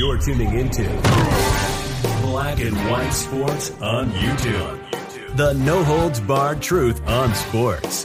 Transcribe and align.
You're 0.00 0.16
tuning 0.16 0.58
into 0.58 0.84
Black 2.22 2.58
and 2.58 2.74
White 2.90 3.10
Sports 3.10 3.70
on 3.82 4.10
YouTube. 4.12 5.36
The 5.36 5.52
no 5.52 5.84
holds 5.84 6.20
barred 6.20 6.62
truth 6.62 7.06
on 7.06 7.34
sports. 7.34 8.04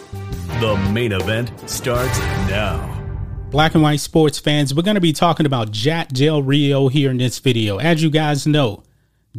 The 0.60 0.76
main 0.92 1.14
event 1.14 1.54
starts 1.70 2.20
now. 2.50 3.02
Black 3.50 3.76
and 3.76 3.82
white 3.82 4.02
sports 4.02 4.38
fans, 4.40 4.76
we're 4.76 4.84
going 4.84 4.96
to 4.96 5.02
be 5.02 5.14
talking 5.14 5.46
about 5.46 5.72
Jack 5.72 6.10
Del 6.10 6.44
Rio 6.44 6.90
here 6.90 7.12
in 7.12 7.18
this 7.18 7.40
video. 7.40 7.78
As 7.78 8.04
you 8.04 8.10
guys 8.10 8.46
know, 8.46 8.84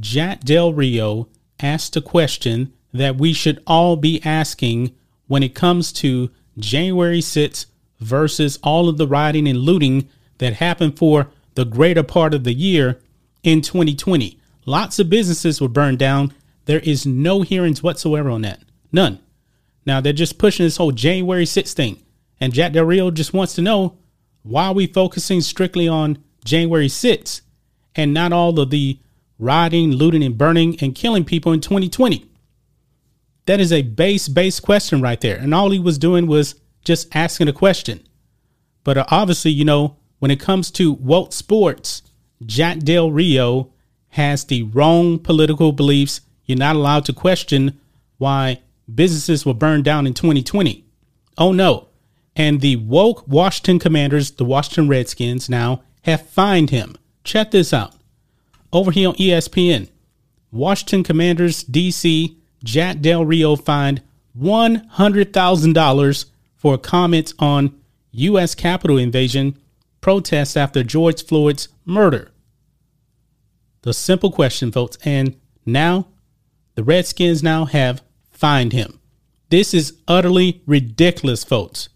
Jack 0.01 0.41
Del 0.41 0.73
Rio 0.73 1.29
asked 1.61 1.95
a 1.95 2.01
question 2.01 2.73
that 2.91 3.19
we 3.19 3.35
should 3.35 3.63
all 3.67 3.97
be 3.97 4.23
asking 4.25 4.95
when 5.27 5.43
it 5.43 5.55
comes 5.55 5.93
to 5.93 6.31
January 6.57 7.21
6th 7.21 7.67
versus 8.01 8.59
all 8.63 8.89
of 8.89 8.97
the 8.97 9.07
rioting 9.07 9.47
and 9.47 9.59
looting 9.59 10.09
that 10.39 10.55
happened 10.55 10.97
for 10.99 11.31
the 11.57 11.65
greater 11.65 12.03
part 12.03 12.35
of 12.35 12.45
the 12.45 12.53
year 12.53 13.01
in 13.43 13.61
2020. 13.61 14.39
Lots 14.67 14.99
of 14.99 15.11
businesses 15.11 15.61
were 15.61 15.69
burned 15.69 15.99
down. 15.99 16.33
There 16.67 16.81
is 16.81 17.05
no 17.07 17.43
hearings 17.43 17.83
whatsoever 17.83 18.31
on 18.31 18.43
that. 18.43 18.61
None. 18.93 19.19
Now 19.85 20.01
they're 20.01 20.13
just 20.13 20.39
pushing 20.39 20.65
this 20.67 20.77
whole 20.77 20.93
January 20.93 21.45
6th 21.45 21.73
thing. 21.73 22.03
And 22.41 22.53
Jack 22.53 22.73
Del 22.73 22.85
Rio 22.85 23.11
just 23.11 23.33
wants 23.33 23.55
to 23.55 23.63
know 23.63 23.97
why 24.43 24.67
are 24.67 24.75
we 24.75 24.87
focusing 24.87 25.41
strictly 25.41 25.89
on 25.89 26.23
January 26.45 26.89
6th 26.89 27.41
and 27.95 28.13
not 28.13 28.33
all 28.33 28.59
of 28.61 28.71
the 28.71 28.99
rioting, 29.39 29.93
looting, 29.93 30.23
and 30.23 30.37
burning 30.37 30.77
and 30.81 30.95
killing 30.95 31.25
people 31.25 31.53
in 31.53 31.61
2020? 31.61 32.29
That 33.47 33.61
is 33.61 33.73
a 33.73 33.83
base, 33.83 34.29
base 34.29 34.61
question 34.61 35.01
right 35.01 35.21
there. 35.21 35.37
And 35.37 35.55
all 35.55 35.71
he 35.71 35.79
was 35.79 35.99
doing 35.99 36.27
was 36.27 36.57
just 36.85 37.15
asking 37.17 37.49
a 37.49 37.53
question. 37.53 38.07
But 38.85 38.99
uh, 38.99 39.05
obviously, 39.09 39.53
you 39.53 39.65
know, 39.65 39.97
when 40.19 40.31
it 40.31 40.41
comes 40.41 40.71
to 40.73 40.93
woke 40.93 41.33
sports, 41.33 42.03
Jack 42.45 42.79
Del 42.81 43.11
Rio 43.11 43.73
has 44.11 44.45
the 44.45 44.63
wrong 44.65 45.19
political 45.19 45.73
beliefs. 45.73 46.21
You're 46.45 46.59
not 46.59 46.77
allowed 46.77 47.05
to 47.07 47.13
question 47.13 47.79
why 48.19 48.61
businesses 48.93 49.45
were 49.45 49.55
burned 49.55 49.85
down 49.85 50.07
in 50.07 50.15
2020. 50.15 50.85
Oh 51.39 51.53
no. 51.53 51.89
And 52.35 52.61
the 52.61 52.77
woke 52.77 53.27
Washington 53.27 53.79
Commanders, 53.79 54.33
the 54.33 54.45
Washington 54.45 54.89
Redskins, 54.89 55.49
now 55.49 55.83
have 56.03 56.29
fined 56.29 56.71
him. 56.71 56.97
Check 57.25 57.51
this 57.51 57.73
out. 57.73 57.95
Over 58.73 58.91
here 58.91 59.09
on 59.09 59.15
ESPN, 59.15 59.89
Washington 60.53 61.03
Commanders 61.03 61.65
DC, 61.65 62.37
Jack 62.63 63.01
Del 63.01 63.25
Rio 63.25 63.57
fined 63.57 64.03
$100,000 64.39 66.25
for 66.57 66.79
comments 66.79 67.35
on 67.39 67.79
U.S. 68.13 68.55
Capitol 68.55 68.99
invasion 68.99 69.57
protests 70.07 70.57
after 70.57 70.85
George 70.85 71.25
Floyd's 71.25 71.67
murder. 71.85 72.31
The 73.83 73.93
simple 73.93 74.31
question, 74.31 74.71
folks. 74.71 74.97
And 75.05 75.35
now 75.67 76.07
the 76.77 76.85
Redskins 76.85 77.43
now 77.43 77.65
have 77.65 78.05
fined 78.31 78.73
him. 78.73 79.01
This 79.49 79.75
is 79.75 79.95
utterly 80.07 80.63
ridiculous, 80.65 81.43
folks. 81.43 81.89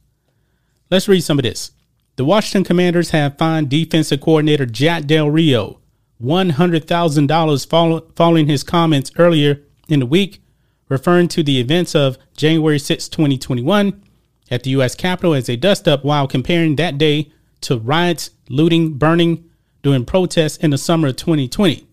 Let's 0.91 1.07
read 1.07 1.21
some 1.21 1.39
of 1.39 1.45
this. 1.45 1.71
The 2.17 2.25
Washington 2.25 2.65
Commanders 2.65 3.11
have 3.11 3.39
fined 3.39 3.69
defensive 3.69 4.21
coordinator 4.21 4.67
Jack 4.67 5.05
Del 5.05 5.31
Rio 5.31 5.79
$100,000 6.21 8.17
following 8.17 8.49
his 8.49 8.65
comments 8.65 9.13
earlier 9.19 9.63
in 9.87 10.01
the 10.01 10.07
week, 10.07 10.43
referring 10.89 11.29
to 11.29 11.45
the 11.45 11.61
events 11.61 11.95
of 11.95 12.19
January 12.37 12.81
6, 12.81 13.09
2021, 13.09 14.03
at 14.51 14.65
the 14.65 14.71
U.S. 14.71 14.97
Capitol 14.97 15.33
as 15.33 15.49
a 15.49 15.55
dust 15.55 15.87
up 15.87 16.03
while 16.05 16.27
comparing 16.27 16.75
that 16.75 16.99
day 16.99 17.31
to 17.63 17.79
riots, 17.79 18.31
looting, 18.49 18.95
burning 18.95 19.51
during 19.83 20.05
protests 20.05 20.57
in 20.59 20.71
the 20.71 20.79
summer 20.79 21.09
of 21.09 21.17
2020. 21.17 21.87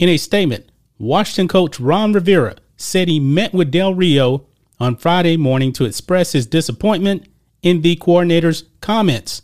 In 0.00 0.08
a 0.08 0.16
statement, 0.16 0.70
Washington 0.98 1.48
coach 1.48 1.78
Ron 1.78 2.12
Rivera 2.12 2.56
said 2.76 3.08
he 3.08 3.20
met 3.20 3.52
with 3.52 3.70
Del 3.70 3.94
Rio 3.94 4.46
on 4.80 4.96
Friday 4.96 5.36
morning 5.36 5.72
to 5.72 5.84
express 5.84 6.32
his 6.32 6.46
disappointment 6.46 7.26
in 7.62 7.82
the 7.82 7.96
coordinator's 7.96 8.64
comments. 8.80 9.42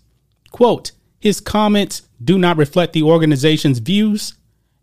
Quote, 0.50 0.93
his 1.19 1.41
comments 1.41 2.03
do 2.22 2.39
not 2.39 2.56
reflect 2.56 2.93
the 2.93 3.03
organization's 3.03 3.78
views 3.78 4.34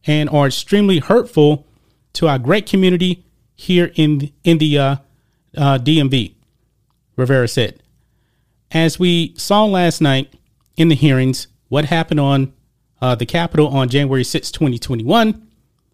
and 0.05 0.29
are 0.29 0.47
extremely 0.47 0.99
hurtful 0.99 1.67
to 2.13 2.27
our 2.27 2.39
great 2.39 2.65
community 2.65 3.25
here 3.55 3.91
in, 3.95 4.31
in 4.43 4.57
the 4.57 4.77
uh, 4.77 4.95
uh, 5.55 5.77
DMV, 5.77 6.33
Rivera 7.15 7.47
said. 7.47 7.81
As 8.71 8.99
we 8.99 9.33
saw 9.37 9.65
last 9.65 10.01
night 10.01 10.33
in 10.75 10.87
the 10.87 10.95
hearings, 10.95 11.47
what 11.69 11.85
happened 11.85 12.19
on 12.19 12.53
uh, 13.01 13.15
the 13.15 13.25
Capitol 13.25 13.67
on 13.67 13.89
January 13.89 14.23
6, 14.23 14.51
2021 14.51 15.47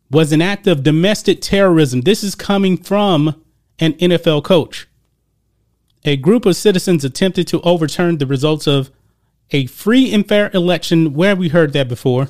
was 0.09 0.31
an 0.31 0.41
act 0.41 0.67
of 0.67 0.83
domestic 0.83 1.41
terrorism. 1.41 2.01
This 2.01 2.23
is 2.23 2.35
coming 2.35 2.77
from 2.77 3.43
an 3.79 3.93
NFL 3.93 4.43
coach. 4.43 4.88
A 6.05 6.15
group 6.15 6.45
of 6.45 6.55
citizens 6.55 7.03
attempted 7.03 7.47
to 7.47 7.61
overturn 7.61 8.17
the 8.17 8.25
results 8.25 8.67
of 8.67 8.91
a 9.51 9.65
free 9.67 10.13
and 10.13 10.27
fair 10.27 10.49
election 10.53 11.13
where 11.13 11.35
we 11.35 11.49
heard 11.49 11.73
that 11.73 11.88
before. 11.88 12.29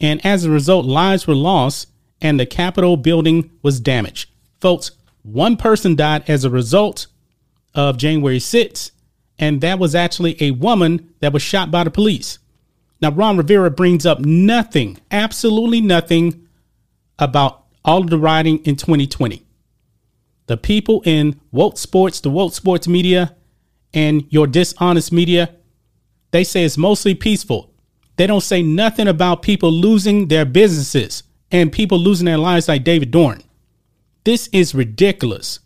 And 0.00 0.24
as 0.24 0.44
a 0.44 0.50
result, 0.50 0.86
lives 0.86 1.26
were 1.26 1.34
lost 1.34 1.88
and 2.20 2.38
the 2.38 2.46
Capitol 2.46 2.96
building 2.96 3.50
was 3.62 3.80
damaged. 3.80 4.30
Folks, 4.60 4.92
one 5.22 5.56
person 5.56 5.96
died 5.96 6.28
as 6.28 6.44
a 6.44 6.50
result 6.50 7.08
of 7.74 7.98
January 7.98 8.38
6th, 8.38 8.90
and 9.38 9.60
that 9.60 9.78
was 9.78 9.94
actually 9.94 10.36
a 10.42 10.52
woman 10.52 11.12
that 11.20 11.32
was 11.32 11.42
shot 11.42 11.70
by 11.70 11.84
the 11.84 11.90
police. 11.90 12.38
Now, 13.00 13.10
Ron 13.10 13.36
Rivera 13.36 13.70
brings 13.70 14.06
up 14.06 14.20
nothing, 14.20 14.98
absolutely 15.10 15.80
nothing 15.80 16.48
about 17.18 17.64
all 17.84 18.02
of 18.02 18.10
the 18.10 18.18
rioting 18.18 18.58
in 18.64 18.76
2020. 18.76 19.42
The 20.46 20.56
people 20.56 21.02
in 21.04 21.40
woke 21.52 21.76
sports, 21.76 22.20
the 22.20 22.30
woke 22.30 22.54
sports 22.54 22.88
media, 22.88 23.34
and 23.92 24.26
your 24.30 24.46
dishonest 24.46 25.12
media, 25.12 25.54
they 26.30 26.44
say 26.44 26.64
it's 26.64 26.78
mostly 26.78 27.14
peaceful. 27.14 27.72
They 28.16 28.26
don't 28.26 28.42
say 28.42 28.62
nothing 28.62 29.08
about 29.08 29.42
people 29.42 29.70
losing 29.70 30.28
their 30.28 30.44
businesses 30.44 31.22
and 31.50 31.72
people 31.72 31.98
losing 31.98 32.26
their 32.26 32.38
lives 32.38 32.68
like 32.68 32.84
David 32.84 33.10
Dorn. 33.10 33.42
This 34.24 34.48
is 34.52 34.74
ridiculous. 34.74 35.60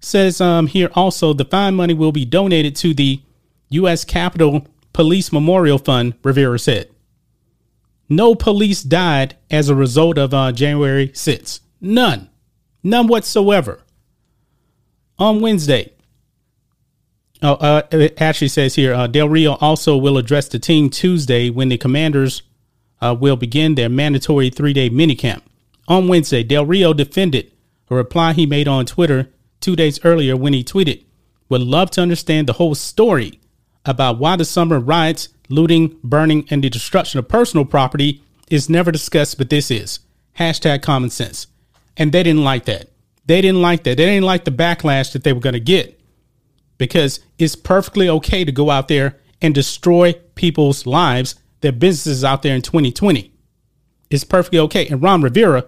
Says 0.00 0.40
um, 0.40 0.66
here 0.66 0.90
also 0.94 1.32
the 1.32 1.44
fine 1.44 1.74
money 1.74 1.94
will 1.94 2.12
be 2.12 2.24
donated 2.24 2.74
to 2.76 2.94
the 2.94 3.20
U.S. 3.70 4.04
Capitol 4.04 4.66
Police 4.92 5.32
Memorial 5.32 5.78
Fund, 5.78 6.14
Rivera 6.22 6.58
said. 6.58 6.90
No 8.08 8.34
police 8.34 8.82
died 8.82 9.36
as 9.50 9.68
a 9.68 9.74
result 9.74 10.18
of 10.18 10.34
uh, 10.34 10.50
January 10.52 11.08
6th. 11.08 11.60
None. 11.80 12.28
None 12.82 13.06
whatsoever. 13.06 13.82
On 15.18 15.40
Wednesday, 15.40 15.92
oh, 17.42 17.54
uh, 17.54 17.82
it 17.92 18.20
actually 18.20 18.48
says 18.48 18.74
here 18.74 18.94
uh, 18.94 19.06
Del 19.06 19.28
Rio 19.28 19.54
also 19.56 19.96
will 19.96 20.18
address 20.18 20.48
the 20.48 20.58
team 20.58 20.90
Tuesday 20.90 21.50
when 21.50 21.68
the 21.68 21.78
commanders 21.78 22.42
uh, 23.00 23.14
will 23.18 23.36
begin 23.36 23.74
their 23.74 23.88
mandatory 23.88 24.50
three 24.50 24.72
day 24.72 24.90
minicamp. 24.90 25.42
On 25.86 26.08
Wednesday, 26.08 26.42
Del 26.42 26.66
Rio 26.66 26.92
defended 26.92 27.52
a 27.90 27.94
reply 27.94 28.32
he 28.32 28.46
made 28.46 28.66
on 28.66 28.86
Twitter 28.86 29.28
two 29.60 29.76
days 29.76 30.00
earlier 30.04 30.36
when 30.36 30.52
he 30.52 30.64
tweeted, 30.64 31.04
Would 31.48 31.62
love 31.62 31.90
to 31.92 32.02
understand 32.02 32.46
the 32.46 32.54
whole 32.54 32.74
story 32.74 33.40
about 33.84 34.18
why 34.18 34.36
the 34.36 34.44
summer 34.44 34.78
riots 34.78 35.28
looting, 35.48 35.96
burning, 36.02 36.46
and 36.50 36.62
the 36.62 36.70
destruction 36.70 37.18
of 37.18 37.28
personal 37.28 37.64
property 37.64 38.22
is 38.50 38.70
never 38.70 38.92
discussed, 38.92 39.38
but 39.38 39.50
this 39.50 39.70
is. 39.70 40.00
Hashtag 40.38 40.82
common 40.82 41.10
sense. 41.10 41.46
And 41.96 42.12
they 42.12 42.22
didn't 42.22 42.44
like 42.44 42.64
that. 42.66 42.90
They 43.26 43.40
didn't 43.40 43.62
like 43.62 43.84
that. 43.84 43.96
They 43.96 44.06
didn't 44.06 44.24
like 44.24 44.44
the 44.44 44.50
backlash 44.50 45.12
that 45.12 45.24
they 45.24 45.32
were 45.32 45.40
going 45.40 45.54
to 45.54 45.60
get 45.60 46.00
because 46.78 47.20
it's 47.38 47.56
perfectly 47.56 48.08
okay 48.08 48.44
to 48.44 48.50
go 48.50 48.70
out 48.70 48.88
there 48.88 49.18
and 49.42 49.54
destroy 49.54 50.14
people's 50.34 50.86
lives, 50.86 51.34
their 51.60 51.72
businesses 51.72 52.24
out 52.24 52.42
there 52.42 52.56
in 52.56 52.62
2020. 52.62 53.32
It's 54.08 54.24
perfectly 54.24 54.58
okay. 54.60 54.88
And 54.88 55.02
Ron 55.02 55.22
Rivera, 55.22 55.66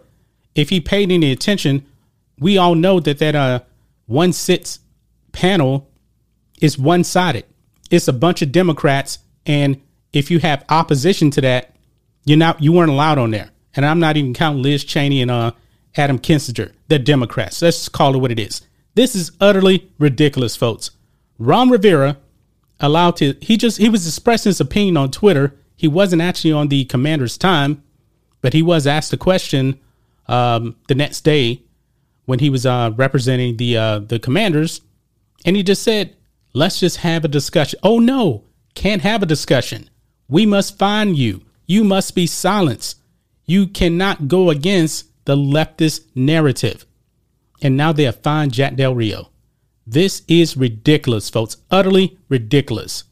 if 0.55 0.71
he 0.71 0.81
paid 0.81 1.13
any 1.13 1.31
attention, 1.31 1.87
we 2.39 2.57
all 2.57 2.75
know 2.75 2.99
that 3.01 3.19
that 3.19 3.35
uh 3.35 3.61
one 4.13 4.33
sits 4.33 4.81
panel 5.33 5.91
is 6.61 6.79
one 6.79 7.03
sided. 7.03 7.45
It's 7.91 8.09
a 8.09 8.13
bunch 8.13 8.43
of 8.43 8.53
Democrats 8.53 9.19
and 9.47 9.81
if 10.13 10.31
you 10.31 10.39
have 10.41 10.65
opposition 10.69 11.31
to 11.33 11.41
that, 11.41 11.75
you're 12.25 12.39
not 12.39 12.63
you 12.63 12.73
weren't 12.73 12.91
allowed 12.91 13.19
on 13.19 13.31
there. 13.31 13.51
And 13.75 13.87
I'm 13.87 13.99
not 13.99 14.17
even 14.17 14.35
counting 14.35 14.63
Liz 14.63 14.85
Cheney 14.85 15.23
and 15.23 15.31
uh, 15.31 15.53
Adam 15.97 16.19
Kinzinger. 16.19 16.73
They're 16.89 16.99
Democrats. 16.99 17.63
Let's 17.63 17.89
call 17.89 18.15
it 18.15 18.19
what 18.19 18.31
it 18.31 18.39
is. 18.39 18.63
This 18.95 19.15
is 19.15 19.33
utterly 19.41 19.91
ridiculous, 19.99 20.55
folks. 20.55 20.91
Ron 21.39 21.71
Rivera 21.71 22.19
allowed 22.81 23.17
to 23.17 23.35
he 23.41 23.57
just 23.57 23.79
he 23.79 23.89
was 23.89 24.07
expressing 24.07 24.51
his 24.51 24.61
opinion 24.61 24.97
on 24.97 25.11
Twitter. 25.11 25.57
He 25.77 25.89
wasn't 25.89 26.23
actually 26.23 26.53
on 26.53 26.69
the 26.69 26.85
commander's 26.85 27.39
time, 27.39 27.83
but 28.41 28.53
he 28.53 28.63
was 28.63 28.87
asked 28.87 29.13
a 29.13 29.17
question 29.17 29.81
um, 30.29 30.77
the 30.89 30.95
next 30.95 31.23
day 31.23 31.63
when 32.25 32.39
he 32.39 32.51
was 32.51 32.67
uh, 32.67 32.93
representing 32.97 33.57
the 33.57 33.77
uh, 33.77 33.99
the 34.01 34.19
commanders, 34.19 34.81
and 35.45 35.57
he 35.57 35.63
just 35.63 35.83
said, 35.83 36.17
"Let's 36.53 36.81
just 36.81 36.99
have 36.99 37.25
a 37.25 37.29
discussion." 37.29 37.79
Oh 37.83 37.99
no, 37.99 38.45
can't 38.75 39.03
have 39.03 39.23
a 39.23 39.27
discussion. 39.27 39.91
We 40.29 40.47
must 40.47 40.79
find 40.79 41.17
you. 41.17 41.43
you 41.67 41.85
must 41.85 42.15
be 42.15 42.27
silenced. 42.27 43.01
You 43.45 43.67
cannot 43.67 44.29
go 44.29 44.51
against 44.51 45.07
the 45.25 45.37
leftist 45.37 46.07
narrative. 46.15 46.87
And 47.63 47.77
now 47.77 47.93
they 47.93 48.05
have 48.05 48.23
fined 48.23 48.53
Jack 48.53 48.77
Del 48.77 48.95
Rio. 48.95 49.31
This 49.87 50.23
is 50.29 50.57
ridiculous, 50.57 51.31
folks. 51.31 51.57
Utterly 51.71 52.19
ridiculous. 52.29 53.05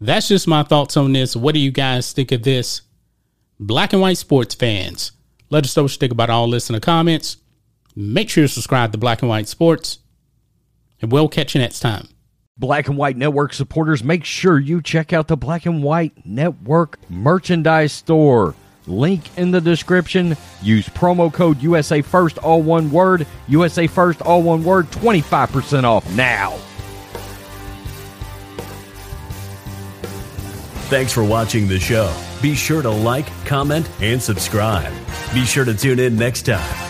That's 0.00 0.28
just 0.28 0.48
my 0.48 0.62
thoughts 0.62 0.96
on 0.96 1.12
this. 1.12 1.36
What 1.36 1.54
do 1.54 1.60
you 1.60 1.70
guys 1.70 2.12
think 2.12 2.32
of 2.32 2.42
this? 2.42 2.82
Black 3.58 3.92
and 3.92 4.00
white 4.00 4.16
sports 4.16 4.54
fans, 4.54 5.12
let 5.50 5.64
us 5.64 5.76
know 5.76 5.82
what 5.82 5.92
you 5.92 5.98
think 5.98 6.12
about 6.12 6.30
all 6.30 6.48
this 6.48 6.70
in 6.70 6.74
the 6.74 6.80
comments. 6.80 7.36
Make 7.96 8.30
sure 8.30 8.44
to 8.44 8.48
subscribe 8.48 8.92
to 8.92 8.98
Black 8.98 9.22
and 9.22 9.28
White 9.28 9.48
Sports, 9.48 9.98
and 11.02 11.10
we'll 11.10 11.28
catch 11.28 11.54
you 11.54 11.60
next 11.60 11.80
time. 11.80 12.08
Black 12.56 12.88
and 12.88 12.96
White 12.96 13.16
Network 13.16 13.54
supporters, 13.54 14.04
make 14.04 14.24
sure 14.24 14.58
you 14.58 14.82
check 14.82 15.12
out 15.12 15.28
the 15.28 15.36
Black 15.36 15.64
and 15.66 15.82
White 15.82 16.12
Network 16.26 16.98
merchandise 17.10 17.92
store. 17.92 18.54
Link 18.86 19.22
in 19.38 19.50
the 19.50 19.60
description. 19.60 20.36
Use 20.62 20.88
promo 20.88 21.32
code 21.32 21.62
USA 21.62 22.02
First, 22.02 22.38
all 22.38 22.62
one 22.62 22.90
word. 22.90 23.26
USA 23.48 23.86
First, 23.86 24.20
all 24.22 24.42
one 24.42 24.62
word. 24.62 24.86
25% 24.90 25.84
off 25.84 26.10
now. 26.14 26.50
Thanks 30.88 31.12
for 31.12 31.24
watching 31.24 31.68
the 31.68 31.78
show. 31.78 32.12
Be 32.42 32.54
sure 32.54 32.82
to 32.82 32.90
like, 32.90 33.26
comment, 33.46 33.88
and 34.00 34.20
subscribe. 34.20 34.92
Be 35.32 35.44
sure 35.44 35.64
to 35.64 35.74
tune 35.74 36.00
in 36.00 36.16
next 36.16 36.42
time 36.42 36.89